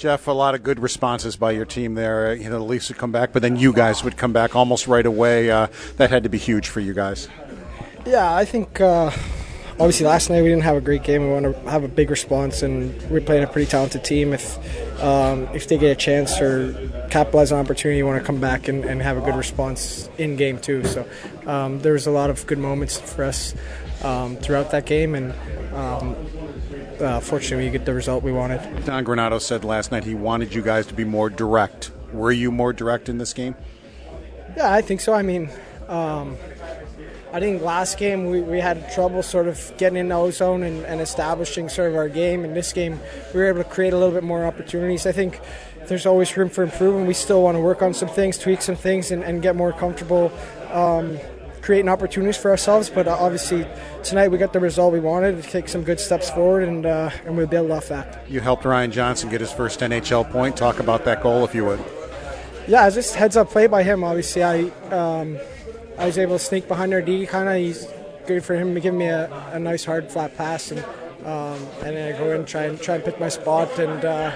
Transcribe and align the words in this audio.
Jeff, 0.00 0.28
a 0.28 0.32
lot 0.32 0.54
of 0.54 0.62
good 0.62 0.80
responses 0.80 1.36
by 1.36 1.50
your 1.50 1.66
team 1.66 1.92
there. 1.92 2.32
You 2.32 2.44
know, 2.44 2.58
the 2.58 2.64
Leafs 2.64 2.88
would 2.88 2.96
come 2.96 3.12
back, 3.12 3.34
but 3.34 3.42
then 3.42 3.56
you 3.56 3.70
guys 3.70 4.02
would 4.02 4.16
come 4.16 4.32
back 4.32 4.56
almost 4.56 4.86
right 4.86 5.04
away. 5.04 5.50
Uh, 5.50 5.66
that 5.98 6.08
had 6.08 6.22
to 6.22 6.30
be 6.30 6.38
huge 6.38 6.68
for 6.68 6.80
you 6.80 6.94
guys. 6.94 7.28
Yeah, 8.06 8.34
I 8.34 8.46
think 8.46 8.80
uh, 8.80 9.10
obviously 9.80 10.06
last 10.06 10.28
night 10.28 10.42
we 10.42 10.48
didn't 10.48 10.62
have 10.62 10.76
a 10.76 10.80
great 10.80 11.02
game. 11.02 11.22
We 11.22 11.30
want 11.30 11.46
to 11.46 11.70
have 11.70 11.82
a 11.82 11.88
big 11.88 12.10
response, 12.10 12.62
and 12.62 13.00
we're 13.10 13.22
playing 13.22 13.42
a 13.42 13.46
pretty 13.46 13.68
talented 13.68 14.04
team. 14.04 14.32
If 14.32 14.58
um, 15.02 15.48
if 15.54 15.66
they 15.68 15.78
get 15.78 15.90
a 15.90 15.96
chance 15.96 16.40
or 16.40 16.74
capitalize 17.10 17.50
on 17.50 17.64
opportunity, 17.64 17.98
you 17.98 18.06
want 18.06 18.20
to 18.20 18.24
come 18.24 18.40
back 18.40 18.68
and, 18.68 18.84
and 18.84 19.00
have 19.02 19.16
a 19.16 19.22
good 19.22 19.34
response 19.34 20.08
in 20.18 20.36
game 20.36 20.58
too. 20.58 20.84
So 20.84 21.08
um, 21.46 21.80
there 21.80 21.94
was 21.94 22.06
a 22.06 22.10
lot 22.10 22.30
of 22.30 22.46
good 22.46 22.58
moments 22.58 23.00
for 23.00 23.24
us 23.24 23.54
um, 24.04 24.36
throughout 24.36 24.70
that 24.72 24.84
game, 24.84 25.14
and 25.14 25.32
um, 25.72 26.14
uh, 27.00 27.20
fortunately, 27.20 27.64
we 27.64 27.70
get 27.70 27.86
the 27.86 27.94
result 27.94 28.22
we 28.22 28.32
wanted. 28.32 28.84
Don 28.84 29.04
Granato 29.04 29.40
said 29.40 29.64
last 29.64 29.90
night 29.90 30.04
he 30.04 30.14
wanted 30.14 30.54
you 30.54 30.62
guys 30.62 30.86
to 30.86 30.94
be 30.94 31.04
more 31.04 31.30
direct. 31.30 31.90
Were 32.12 32.32
you 32.32 32.50
more 32.52 32.72
direct 32.72 33.08
in 33.08 33.18
this 33.18 33.32
game? 33.32 33.54
Yeah, 34.56 34.72
I 34.72 34.82
think 34.82 35.00
so. 35.00 35.14
I 35.14 35.22
mean, 35.22 35.48
um, 35.88 36.36
I 37.32 37.38
think 37.38 37.62
last 37.62 37.96
game 37.96 38.26
we, 38.26 38.40
we 38.40 38.58
had 38.58 38.90
trouble 38.92 39.22
sort 39.22 39.46
of 39.46 39.72
getting 39.78 39.98
in 39.98 40.08
the 40.08 40.16
ozone 40.16 40.64
and, 40.64 40.84
and 40.84 41.00
establishing 41.00 41.68
sort 41.68 41.90
of 41.90 41.96
our 41.96 42.08
game. 42.08 42.44
In 42.44 42.54
this 42.54 42.72
game, 42.72 42.98
we 43.32 43.40
were 43.40 43.46
able 43.46 43.62
to 43.62 43.68
create 43.68 43.92
a 43.92 43.96
little 43.96 44.12
bit 44.12 44.24
more 44.24 44.44
opportunities. 44.44 45.06
I 45.06 45.12
think 45.12 45.40
there's 45.86 46.06
always 46.06 46.36
room 46.36 46.48
for 46.48 46.64
improvement. 46.64 47.06
We 47.06 47.14
still 47.14 47.42
want 47.42 47.56
to 47.56 47.60
work 47.60 47.82
on 47.82 47.94
some 47.94 48.08
things, 48.08 48.36
tweak 48.36 48.62
some 48.62 48.74
things, 48.74 49.12
and, 49.12 49.22
and 49.22 49.42
get 49.42 49.54
more 49.54 49.72
comfortable. 49.72 50.32
Um, 50.72 51.18
creating 51.62 51.88
opportunities 51.88 52.36
for 52.36 52.50
ourselves. 52.50 52.90
But 52.90 53.06
uh, 53.06 53.16
obviously, 53.18 53.66
tonight 54.02 54.28
we 54.28 54.38
got 54.38 54.52
the 54.52 54.60
result 54.60 54.92
we 54.92 55.00
wanted 55.00 55.42
to 55.42 55.48
take 55.48 55.68
some 55.68 55.84
good 55.84 56.00
steps 56.00 56.30
forward, 56.30 56.64
and 56.64 56.84
uh, 56.84 57.10
and 57.26 57.36
we 57.36 57.46
build 57.46 57.70
off 57.70 57.88
that. 57.88 58.28
You 58.28 58.40
helped 58.40 58.64
Ryan 58.64 58.90
Johnson 58.90 59.28
get 59.30 59.40
his 59.40 59.52
first 59.52 59.80
NHL 59.80 60.28
point. 60.30 60.56
Talk 60.56 60.80
about 60.80 61.04
that 61.04 61.22
goal, 61.22 61.44
if 61.44 61.54
you 61.54 61.64
would. 61.64 61.80
Yeah, 62.66 62.88
just 62.90 63.14
heads 63.14 63.36
up 63.36 63.50
play 63.50 63.66
by 63.66 63.82
him. 63.82 64.04
Obviously, 64.04 64.44
I 64.44 64.62
um, 64.90 65.38
I 65.98 66.06
was 66.06 66.18
able 66.18 66.38
to 66.38 66.44
sneak 66.44 66.68
behind 66.68 66.92
our 66.94 67.02
D. 67.02 67.26
Kind 67.26 67.48
of, 67.48 67.56
he's 67.56 67.86
good 68.26 68.44
for 68.44 68.54
him 68.54 68.74
to 68.74 68.80
give 68.80 68.94
me 68.94 69.06
a, 69.06 69.30
a 69.52 69.58
nice 69.58 69.84
hard 69.84 70.10
flat 70.10 70.36
pass, 70.36 70.70
and 70.70 70.80
um, 71.24 71.66
and 71.82 71.96
then 71.96 72.14
I 72.14 72.18
go 72.18 72.30
in 72.30 72.36
and 72.38 72.46
try 72.48 72.62
and 72.64 72.80
try 72.80 72.94
and 72.96 73.04
pick 73.04 73.20
my 73.20 73.28
spot, 73.28 73.78
and 73.78 74.04
uh, 74.04 74.32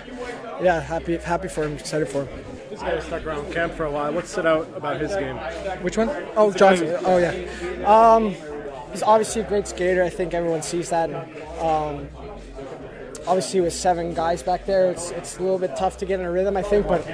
yeah, 0.63 0.81
happy 0.81 1.17
happy 1.17 1.49
for 1.49 1.65
him, 1.65 1.75
excited 1.75 2.09
for 2.09 2.27
him. 2.27 2.45
This 2.71 2.83
guy 2.83 2.99
stuck 2.99 3.25
around 3.25 3.53
camp 3.53 3.73
for 3.75 3.85
a 3.85 3.91
while. 3.91 4.13
What 4.13 4.27
stood 4.27 4.47
out 4.47 4.69
about 4.77 5.01
his 5.01 5.15
game? 5.15 5.37
Which 5.83 5.97
one? 5.97 6.11
Oh, 6.37 6.53
Johnson. 6.53 6.97
Oh, 7.05 7.19
yeah. 7.19 7.33
Um, 7.87 8.35
he's 8.91 9.05
obviously 9.05 9.43
a 9.43 9.45
great 9.45 9.69
skater. 9.69 10.03
I 10.03 10.11
think 10.11 10.35
everyone 10.35 10.61
sees 10.63 10.91
that. 10.91 11.09
Um, 11.61 12.09
obviously, 13.29 13.61
with 13.61 13.75
seven 13.75 14.13
guys 14.13 14.43
back 14.43 14.67
there, 14.67 14.91
it's, 14.91 15.13
it's 15.13 15.39
a 15.39 15.43
little 15.43 15.61
bit 15.61 15.77
tough 15.77 15.99
to 15.99 16.05
get 16.05 16.19
in 16.19 16.27
a 16.27 16.33
rhythm, 16.33 16.57
I 16.57 16.63
think. 16.63 16.89
But 16.89 17.07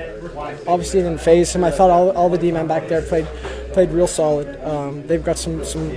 obviously, 0.66 1.02
didn't 1.02 1.20
faze 1.20 1.54
him. 1.54 1.62
I 1.62 1.70
thought 1.70 1.90
all, 1.90 2.10
all 2.12 2.30
the 2.30 2.38
D 2.38 2.52
men 2.52 2.66
back 2.66 2.88
there 2.88 3.02
played 3.02 3.28
played 3.72 3.90
real 3.90 4.06
solid. 4.06 4.62
Um, 4.64 5.06
they've 5.06 5.24
got 5.24 5.38
some 5.38 5.64
some 5.64 5.96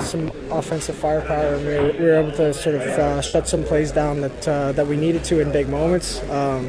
some 0.00 0.28
offensive 0.50 0.96
firepower, 0.96 1.54
and 1.54 1.66
we 1.66 1.74
were, 1.74 1.92
we 1.92 2.04
were 2.04 2.14
able 2.14 2.32
to 2.32 2.54
sort 2.54 2.76
of 2.76 2.82
uh, 2.82 3.20
shut 3.20 3.48
some 3.48 3.64
plays 3.64 3.92
down 3.92 4.20
that 4.20 4.48
uh, 4.48 4.72
that 4.72 4.86
we 4.86 4.96
needed 4.96 5.24
to 5.24 5.40
in 5.40 5.52
big 5.52 5.68
moments. 5.68 6.22
Um, 6.30 6.66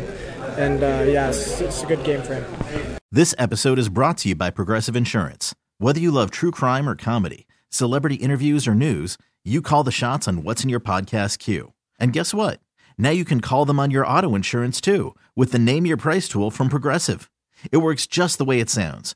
and 0.58 0.84
uh, 0.84 1.06
yeah, 1.08 1.30
it's, 1.30 1.60
it's 1.62 1.84
a 1.84 1.86
good 1.86 2.04
game 2.04 2.22
for 2.22 2.36
him. 2.36 2.98
This 3.12 3.36
episode 3.38 3.80
is 3.80 3.90
brought 3.90 4.18
to 4.20 4.30
you 4.30 4.36
by 4.36 4.50
Progressive 4.50 4.96
Insurance. 4.96 5.54
Whether 5.78 6.00
you 6.00 6.12
love 6.12 6.32
true 6.32 6.52
crime 6.52 6.88
or 6.88 6.96
comedy, 6.96 7.48
celebrity 7.70 8.16
interviews 8.16 8.68
or 8.68 8.76
news, 8.76 9.18
you 9.44 9.62
call 9.62 9.84
the 9.84 9.92
shots 9.92 10.28
on 10.28 10.44
what's 10.44 10.64
in 10.64 10.70
your 10.70 10.80
podcast 10.80 11.40
queue. 11.40 11.74
And 12.00 12.14
guess 12.14 12.34
what? 12.34 12.60
Now 12.98 13.12
you 13.12 13.26
can 13.26 13.42
call 13.42 13.66
them 13.66 13.80
on 13.80 13.92
your 13.92 14.08
auto 14.08 14.36
insurance 14.36 14.82
too 14.82 15.16
with 15.36 15.52
the 15.52 15.60
Name 15.60 15.86
Your 15.86 15.98
Price 15.98 16.28
tool 16.28 16.52
from 16.52 16.70
Progressive. 16.70 17.30
It 17.72 17.78
works 17.78 18.08
just 18.08 18.38
the 18.38 18.46
way 18.46 18.60
it 18.60 18.70
sounds. 18.70 19.16